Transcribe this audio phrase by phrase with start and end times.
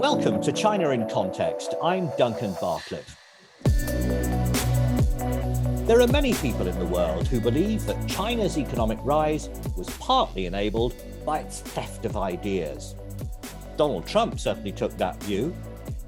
[0.00, 1.74] Welcome to China in Context.
[1.82, 3.04] I'm Duncan Bartlett.
[5.86, 10.46] There are many people in the world who believe that China's economic rise was partly
[10.46, 10.94] enabled
[11.26, 12.94] by its theft of ideas.
[13.76, 15.54] Donald Trump certainly took that view.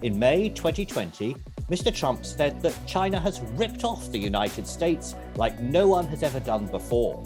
[0.00, 1.36] In May 2020,
[1.70, 1.94] Mr.
[1.94, 6.40] Trump said that China has ripped off the United States like no one has ever
[6.40, 7.22] done before.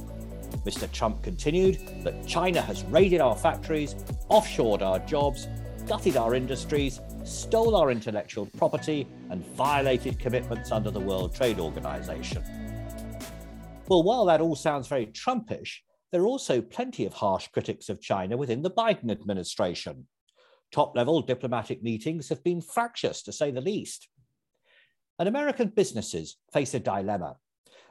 [0.65, 0.91] Mr.
[0.91, 3.95] Trump continued that China has raided our factories,
[4.29, 5.47] offshored our jobs,
[5.87, 12.43] gutted our industries, stole our intellectual property, and violated commitments under the World Trade Organization.
[13.87, 15.79] Well, while that all sounds very Trumpish,
[16.11, 20.09] there are also plenty of harsh critics of China within the Biden administration.
[20.73, 24.09] Top level diplomatic meetings have been fractious, to say the least.
[25.21, 27.37] And American businesses face a dilemma.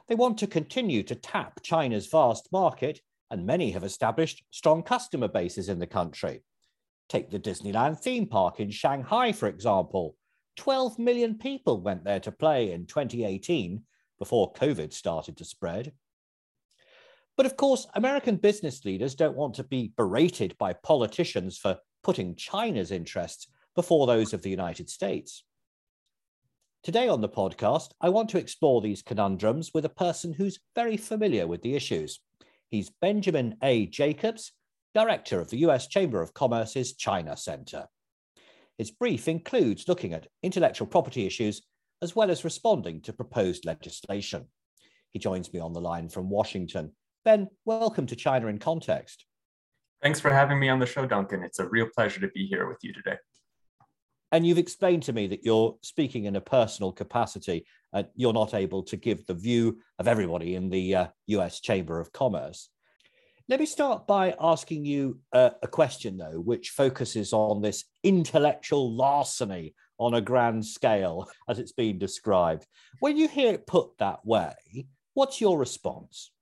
[0.08, 5.28] They want to continue to tap China's vast market, and many have established strong customer
[5.28, 6.42] bases in the country.
[7.08, 10.16] Take the Disneyland theme park in Shanghai, for example.
[10.56, 13.82] 12 million people went there to play in 2018
[14.18, 15.92] before COVID started to spread.
[17.36, 22.34] But of course, American business leaders don't want to be berated by politicians for putting
[22.34, 25.44] China's interests before those of the United States.
[26.82, 30.96] Today on the podcast, I want to explore these conundrums with a person who's very
[30.96, 32.20] familiar with the issues.
[32.68, 33.86] He's Benjamin A.
[33.86, 34.52] Jacobs,
[34.96, 37.86] Director of the US Chamber of Commerce's China Center.
[38.78, 41.60] His brief includes looking at intellectual property issues
[42.00, 44.46] as well as responding to proposed legislation.
[45.12, 46.92] He joins me on the line from Washington.
[47.26, 49.26] Ben, welcome to China in Context.
[50.02, 51.42] Thanks for having me on the show, Duncan.
[51.42, 53.18] It's a real pleasure to be here with you today.
[54.32, 58.54] And you've explained to me that you're speaking in a personal capacity and you're not
[58.54, 62.70] able to give the view of everybody in the uh, US Chamber of Commerce.
[63.48, 68.92] Let me start by asking you uh, a question, though, which focuses on this intellectual
[68.92, 72.66] larceny on a grand scale, as it's been described.
[72.98, 74.52] When you hear it put that way,
[75.14, 76.32] what's your response?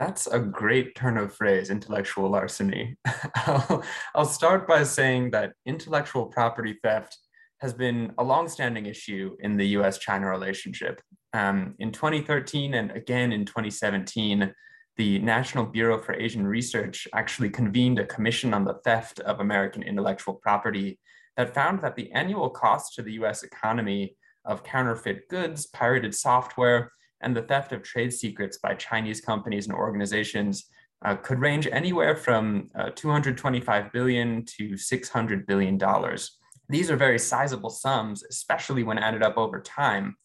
[0.00, 2.96] That's a great turn of phrase, intellectual larceny.
[3.36, 3.84] I'll,
[4.16, 7.16] I'll start by saying that intellectual property theft
[7.60, 11.00] has been a longstanding issue in the US China relationship.
[11.34, 14.52] Um, in 2013 and again in 2017,
[14.98, 19.84] the National Bureau for Asian Research actually convened a commission on the theft of American
[19.84, 20.98] intellectual property
[21.36, 26.92] that found that the annual cost to the US economy of counterfeit goods, pirated software,
[27.20, 30.66] and the theft of trade secrets by Chinese companies and organizations
[31.04, 36.38] uh, could range anywhere from uh, 225 billion to 600 billion dollars.
[36.68, 40.16] These are very sizable sums, especially when added up over time.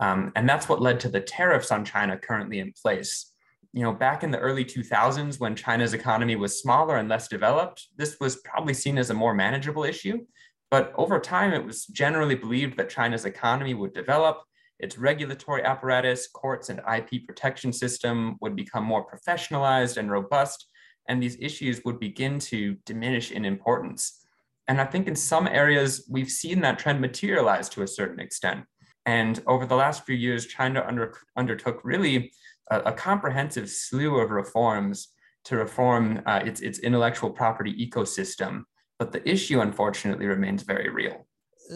[0.00, 3.31] Um, and that's what led to the tariffs on China currently in place.
[3.72, 7.88] You know, back in the early 2000s, when China's economy was smaller and less developed,
[7.96, 10.26] this was probably seen as a more manageable issue.
[10.70, 14.42] But over time, it was generally believed that China's economy would develop,
[14.78, 20.66] its regulatory apparatus, courts, and IP protection system would become more professionalized and robust,
[21.08, 24.26] and these issues would begin to diminish in importance.
[24.68, 28.64] And I think in some areas, we've seen that trend materialize to a certain extent.
[29.06, 32.32] And over the last few years, China under, undertook really
[32.70, 35.08] a, a, comprehensive slew of reforms
[35.44, 38.62] to reform uh, its, its intellectual property ecosystem.
[38.98, 41.26] But the issue, unfortunately, remains very real.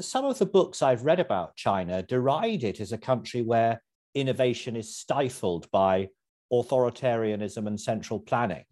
[0.01, 3.83] Some of the books I've read about China deride it as a country where
[4.15, 6.09] innovation is stifled by
[6.53, 8.65] authoritarianism and central planning.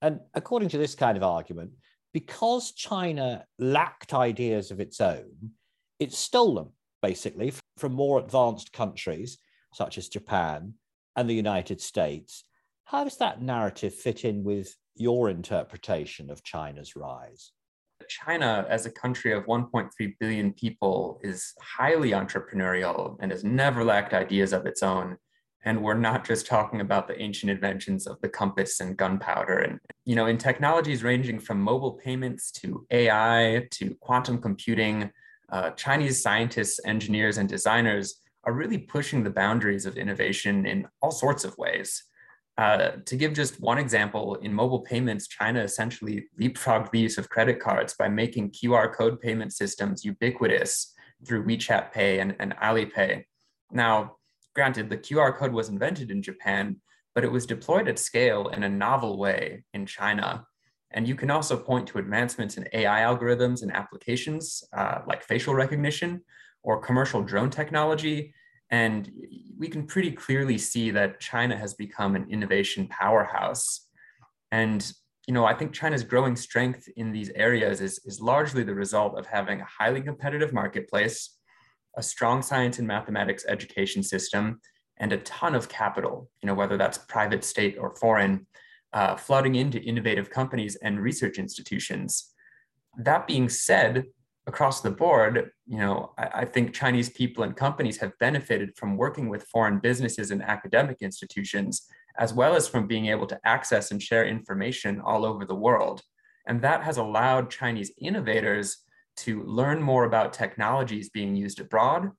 [0.00, 1.72] And according to this kind of argument,
[2.12, 5.52] because China lacked ideas of its own,
[5.98, 6.70] it stole them
[7.02, 9.38] basically from more advanced countries
[9.74, 10.74] such as Japan
[11.16, 12.44] and the United States.
[12.84, 17.52] How does that narrative fit in with your interpretation of China's rise?
[18.08, 24.12] China, as a country of 1.3 billion people, is highly entrepreneurial and has never lacked
[24.12, 25.16] ideas of its own.
[25.64, 29.58] And we're not just talking about the ancient inventions of the compass and gunpowder.
[29.58, 35.12] And, you know, in technologies ranging from mobile payments to AI to quantum computing,
[35.52, 41.12] uh, Chinese scientists, engineers, and designers are really pushing the boundaries of innovation in all
[41.12, 42.02] sorts of ways.
[42.58, 47.28] Uh, to give just one example, in mobile payments, China essentially leapfrogged the use of
[47.28, 50.92] credit cards by making QR code payment systems ubiquitous
[51.24, 53.24] through WeChat Pay and, and Alipay.
[53.70, 54.16] Now,
[54.54, 56.76] Granted, the QR code was invented in Japan,
[57.14, 60.46] but it was deployed at scale in a novel way in China.
[60.94, 65.54] And you can also point to advancements in AI algorithms and applications uh, like facial
[65.54, 66.22] recognition
[66.62, 68.34] or commercial drone technology.
[68.70, 69.10] And
[69.58, 73.88] we can pretty clearly see that China has become an innovation powerhouse.
[74.50, 74.92] And
[75.26, 79.16] you know, I think China's growing strength in these areas is, is largely the result
[79.16, 81.38] of having a highly competitive marketplace,
[81.96, 84.60] a strong science and mathematics education system,
[84.98, 88.46] and a ton of capital, you know, whether that's private, state, or foreign,
[88.92, 92.32] uh, flooding into innovative companies and research institutions.
[92.96, 94.06] That being said,
[94.46, 98.96] across the board, you know, I, I, think Chinese people and companies have benefited from
[98.96, 101.86] working with foreign businesses and academic institutions,
[102.18, 106.02] as well as from being able to access and share information all over the world.
[106.46, 108.78] And that has allowed Chinese innovators
[109.18, 112.10] to learn more about technologies being used abroad,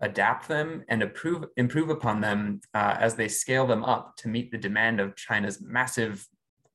[0.00, 4.50] adapt them, and improve, improve upon them uh, as they scale them up to meet
[4.50, 6.26] the demand of China's massive,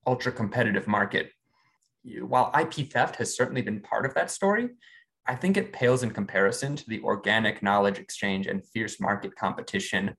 [0.06, 1.30] ultra competitive market
[2.04, 4.70] while IP theft has certainly been part of that story,
[5.26, 10.16] I think it pales in comparison to the organic knowledge exchange and fierce market competition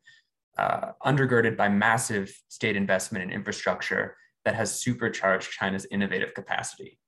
[0.57, 4.15] uh, undergirded by massive state investment in infrastructure
[4.45, 6.99] that has supercharged China's innovative capacity.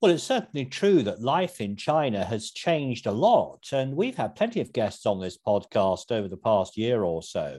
[0.00, 3.68] Well, it's certainly true that life in China has changed a lot.
[3.72, 7.58] And we've had plenty of guests on this podcast over the past year or so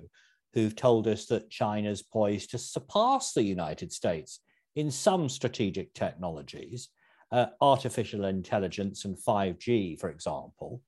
[0.54, 4.40] who've told us that China's poised to surpass the United States
[4.76, 6.90] in some strategic technologies,
[7.32, 10.82] uh, artificial intelligence and 5G, for example.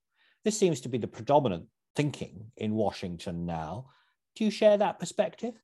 [0.46, 1.66] This seems to be the predominant
[1.98, 3.88] thinking in Washington now.
[4.36, 5.56] Do you share that perspective?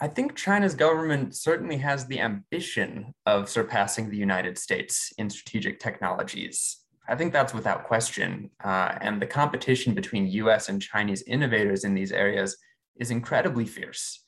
[0.00, 5.78] I think China's government certainly has the ambition of surpassing the United States in strategic
[5.78, 6.78] technologies.
[7.08, 8.50] I think that's without question.
[8.62, 12.56] Uh, and the competition between US and Chinese innovators in these areas
[12.96, 14.24] is incredibly fierce.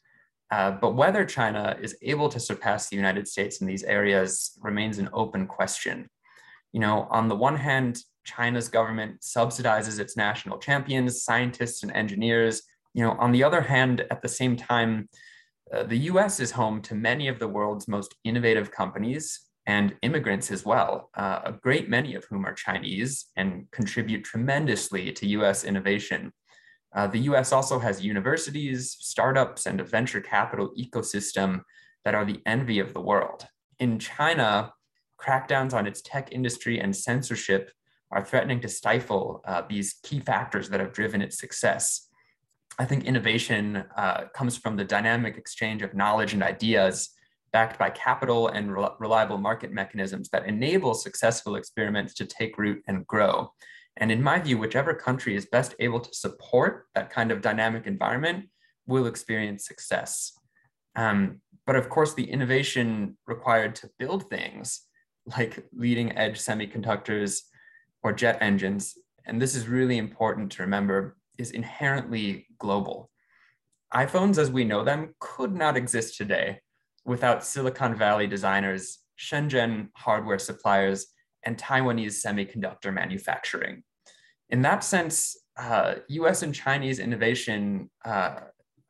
[0.52, 4.98] Uh, but whether China is able to surpass the United States in these areas remains
[4.98, 6.08] an open question.
[6.72, 12.62] You know, on the one hand, China's government subsidizes its national champions, scientists, and engineers.
[12.94, 15.08] You know, on the other hand, at the same time,
[15.72, 20.50] uh, the US is home to many of the world's most innovative companies and immigrants
[20.52, 25.64] as well, uh, a great many of whom are Chinese and contribute tremendously to US
[25.64, 26.32] innovation.
[26.94, 31.62] Uh, the US also has universities, startups, and a venture capital ecosystem
[32.04, 33.46] that are the envy of the world.
[33.80, 34.72] In China,
[35.20, 37.70] crackdowns on its tech industry and censorship
[38.12, 42.05] are threatening to stifle uh, these key factors that have driven its success.
[42.78, 47.10] I think innovation uh, comes from the dynamic exchange of knowledge and ideas
[47.52, 52.82] backed by capital and re reliable market mechanisms that enable successful experiments to take root
[52.86, 53.50] and grow.
[53.96, 57.86] And in my view, whichever country is best able to support that kind of dynamic
[57.86, 58.50] environment
[58.86, 60.32] will experience success.
[60.96, 64.82] Um, but of course, the innovation required to build things
[65.36, 67.40] like leading edge semiconductors
[68.02, 68.94] or jet engines,
[69.24, 73.10] and this is really important to remember, is inherently global.
[73.94, 76.60] iPhones as we know them could not exist today
[77.04, 81.06] without Silicon Valley designers, Shenzhen hardware suppliers,
[81.44, 83.84] and Taiwanese semiconductor manufacturing.
[84.50, 88.40] In that sense, uh, US and Chinese innovation, uh,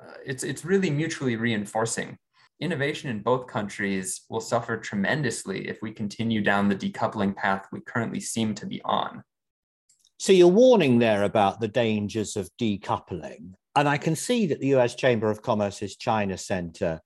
[0.00, 2.18] uh, it's, it's really mutually reinforcing.
[2.60, 7.80] Innovation in both countries will suffer tremendously if we continue down the decoupling path we
[7.80, 9.22] currently seem to be on.
[10.18, 13.52] So you're warning there about the dangers of decoupling.
[13.74, 17.00] And I can see that the US Chamber of Commerce's China Center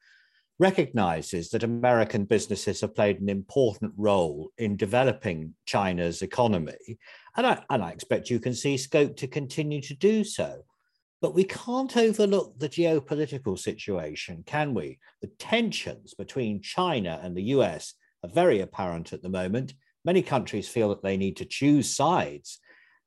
[0.60, 6.98] recognizes that American businesses have played an important role in developing China's economy.
[7.36, 10.62] And I, and I expect you can see scope to continue to do so.
[11.20, 14.99] But we can't overlook the geopolitical situation, can we?
[15.20, 19.75] The tensions between China and the US are very apparent at the moment.
[20.04, 22.61] Many countries feel that they need to choose sides.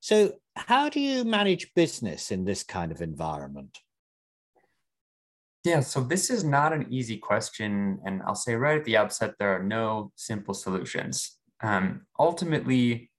[0.03, 3.77] So, how do you manage business in this kind of environment?
[5.63, 7.99] Yeah, so this is not an easy question.
[8.03, 11.37] And I'll say right at the outset, there are no simple solutions.
[11.61, 13.11] Um, ultimately,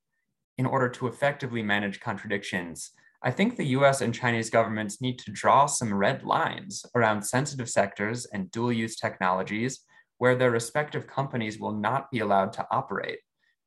[0.58, 2.90] in order to effectively manage contradictions,
[3.22, 7.70] I think the US and Chinese governments need to draw some red lines around sensitive
[7.70, 9.80] sectors and dual use technologies
[10.18, 13.20] where their respective companies will not be allowed to operate.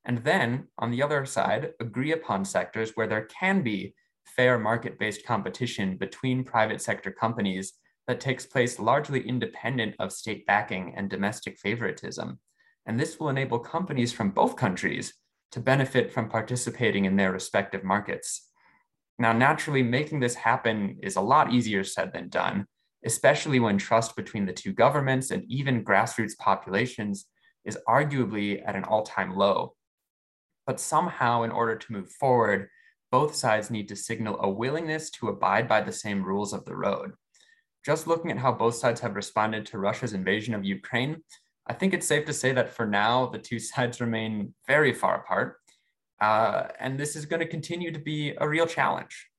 [0.08, 3.94] And then, on the other side, agree upon sectors where there can be
[4.26, 7.74] fair market based competition between private sector companies
[8.08, 12.40] that takes place largely independent of state backing and domestic favoritism.
[12.86, 15.14] And this will enable companies from both countries
[15.52, 18.50] to benefit from participating in their respective markets.
[19.20, 22.66] Now, naturally, making this happen is a lot easier said than done,
[23.06, 27.26] especially when trust between the two governments and even grassroots populations
[27.66, 29.74] is arguably at an all time low.
[30.68, 32.70] But somehow, in order to move forward,
[33.12, 36.76] both sides need to signal a willingness to abide by the same rules of the
[36.76, 37.14] road
[37.88, 41.24] just looking at how both sides have responded to Russia's invasion of Ukraine,
[41.68, 45.22] I think it's safe to say that for now, the two sides remain very far
[45.22, 45.56] apart.
[46.20, 49.30] Uh, and this is going to continue to be a real challenge.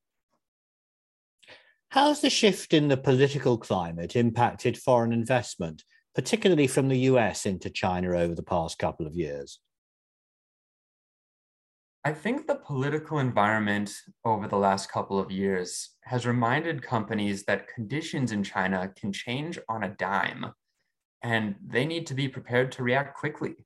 [1.91, 7.69] How's the shift in the political climate impacted foreign investment, particularly from the US into
[7.69, 9.61] China over the past couple of years?
[12.05, 13.93] I think the political environment
[14.25, 19.59] over the last couple of years has reminded companies that conditions in China can change
[19.69, 20.52] on a dime,
[21.23, 23.57] and they need to be prepared to react quickly.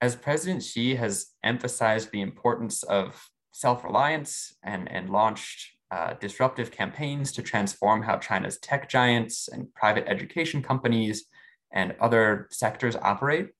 [0.00, 6.70] As President Xi has emphasized the importance of self reliance and, and launched uh, disruptive
[6.70, 11.26] campaigns to transform how China's tech giants and private education companies
[11.72, 13.50] and other sectors operate,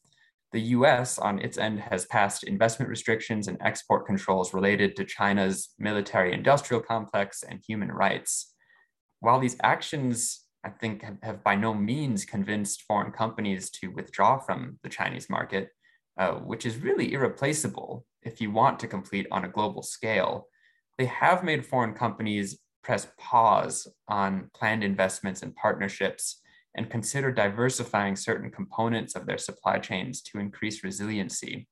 [0.52, 5.70] the US, on its end, has passed investment restrictions and export controls related to China's
[5.78, 8.54] military industrial complex and human rights.
[9.20, 14.38] While these actions, I think, have, have by no means convinced foreign companies to withdraw
[14.38, 15.68] from the Chinese market,
[16.18, 20.48] uh, which is really irreplaceable if you want to compete on a global scale,
[20.98, 26.40] they have made foreign companies press pause on planned investments and partnerships
[26.76, 31.68] and consider diversifying certain components of their supply chains to increase resiliency.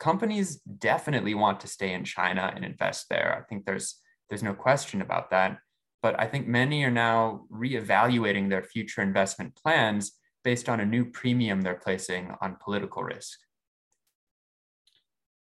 [0.00, 3.36] Companies definitely want to stay in China and invest there.
[3.38, 5.58] I think there's there's no question about that.
[6.02, 10.12] But I think many are now reevaluating their future investment plans
[10.42, 13.38] based on a new premium they're placing on political risk.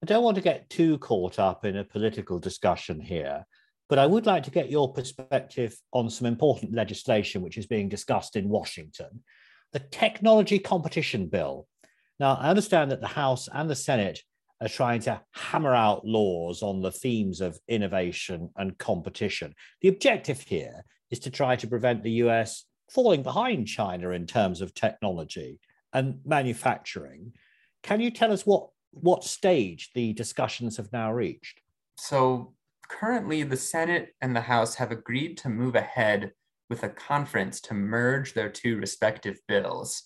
[0.02, 3.44] I don't want to get too caught up in a political discussion here,
[3.88, 7.88] but I would like to get your perspective on some important legislation which is being
[7.88, 9.22] discussed in Washington
[9.72, 11.66] the Technology Competition Bill.
[12.18, 14.22] Now, I understand that the House and the Senate
[14.60, 19.54] are trying to hammer out laws on the themes of innovation and competition.
[19.82, 24.60] The objective here is to try to prevent the US falling behind China in terms
[24.60, 25.60] of technology
[25.92, 27.32] and manufacturing.
[27.82, 31.60] Can you tell us what, what stage the discussions have now reached?
[31.98, 32.54] So,
[32.88, 36.32] currently the Senate and the House have agreed to move ahead
[36.70, 40.04] with a conference to merge their two respective bills.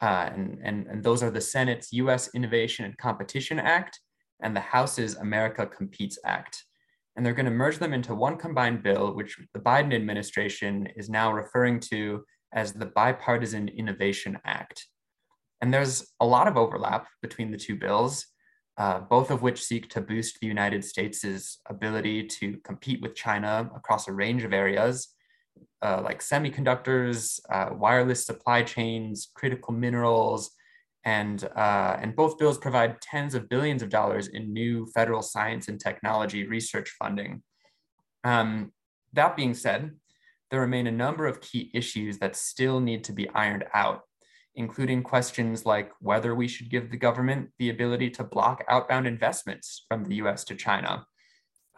[0.00, 4.00] Uh, and, and, and those are the Senate's US Innovation and Competition Act
[4.42, 6.64] and the House's America Competes Act.
[7.16, 11.08] And they're going to merge them into one combined bill, which the Biden administration is
[11.08, 14.86] now referring to as the Bipartisan Innovation Act.
[15.60, 18.26] And there's a lot of overlap between the two bills
[18.78, 23.70] uh, both of which seek to boost the United States' ability to compete with China
[23.74, 25.14] across a range of areas
[25.82, 30.52] uh, like semiconductors, uh, wireless supply chains, critical minerals,
[31.04, 35.66] and, uh, and both bills provide tens of billions of dollars in new federal science
[35.66, 37.42] and technology research funding.
[38.22, 38.72] Um,
[39.12, 39.90] that being said,
[40.50, 44.02] there remain a number of key issues that still need to be ironed out
[44.54, 49.84] including questions like whether we should give the government the ability to block outbound investments
[49.88, 51.06] from the US to China,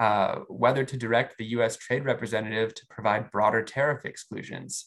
[0.01, 4.87] uh, whether to direct the US trade representative to provide broader tariff exclusions.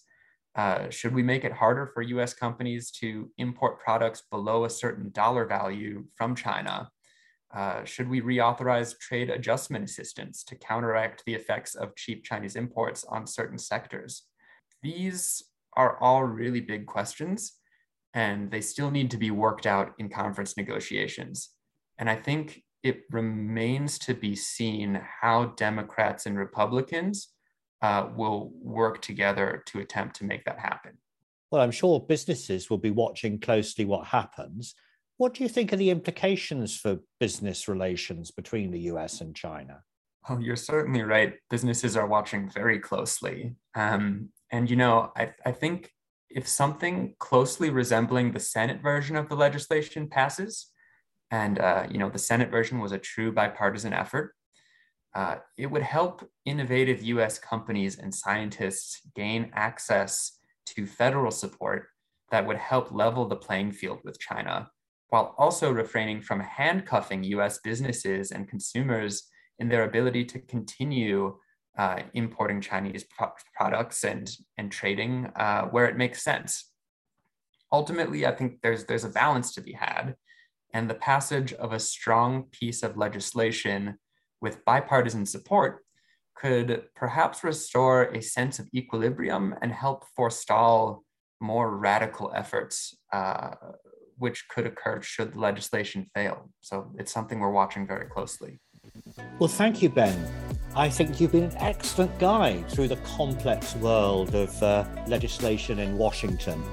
[0.55, 5.11] Uh, should we make it harder for US companies to import products below a certain
[5.11, 6.89] dollar value from China?
[7.55, 13.05] Uh, should we reauthorize trade adjustment assistance to counteract the effects of cheap Chinese imports
[13.05, 14.23] on certain sectors?
[14.83, 17.56] These are all really big questions
[18.17, 21.51] and they still need to be worked out in conference negotiations.
[21.99, 27.27] And I think it remains to be seen how Democrats and Republicans
[27.83, 30.97] uh, will work together to attempt to make that happen.
[31.51, 34.73] Well, I'm sure businesses will be watching closely what happens.
[35.17, 39.83] What do you think are the implications for business relations between the US and China?
[40.27, 41.35] Oh, you're certainly right.
[41.51, 43.53] Businesses are watching very closely.
[43.75, 45.91] Um, and, you know, I, I think
[46.37, 50.67] if something closely resembling the Senate version of the legislation passes,
[51.31, 54.35] and uh, you know the Senate version was a true bipartisan effort,
[55.15, 57.39] uh, it would help innovative U.S.
[57.39, 61.87] companies and scientists gain access to federal support
[62.29, 64.69] that would help level the playing field with China,
[65.09, 67.57] while also refraining from handcuffing U.S.
[67.63, 69.23] businesses and consumers
[69.57, 71.35] in their ability to continue
[71.77, 76.71] uh, importing Chinese pro- products and and trading uh, where it makes sense.
[77.71, 80.15] Ultimately, I think there's there's a balance to be had,
[80.73, 83.97] and the passage of a strong piece of legislation
[84.41, 85.83] with bipartisan support
[86.35, 91.03] could perhaps restore a sense of equilibrium and help forestall
[91.39, 93.51] more radical efforts, uh,
[94.17, 96.51] which could occur should the legislation fail.
[96.61, 98.59] So it's something we're watching very closely.
[99.39, 100.17] Well, thank you, Ben.
[100.75, 105.97] I think you've been an excellent guide through the complex world of uh, legislation in
[105.97, 106.63] Washington.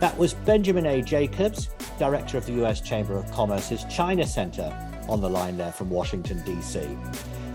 [0.00, 1.00] That was Benjamin A.
[1.00, 4.76] Jacobs, Director of the US Chamber of Commerce's China Center,
[5.08, 6.80] on the line there from Washington, D.C.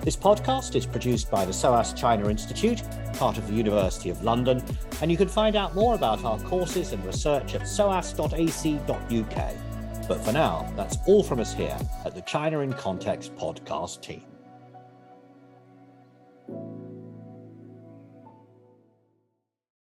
[0.01, 2.81] This podcast is produced by the SOAS China Institute,
[3.15, 4.63] part of the University of London,
[5.01, 9.53] and you can find out more about our courses and research at soas.ac.uk.
[10.07, 14.23] But for now, that's all from us here at the China in Context podcast team.